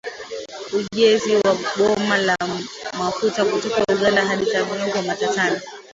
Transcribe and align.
Ujenzi 0.73 1.35
wa 1.35 1.53
bomba 1.77 2.17
la 2.17 2.37
mafuta 2.99 3.45
kutoka 3.45 3.83
Uganda 3.93 4.25
hadi 4.25 4.45
Tanzania 4.45 4.87
upo 4.87 5.01
matatani 5.01 5.61